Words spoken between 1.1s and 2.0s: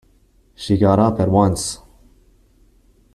at once.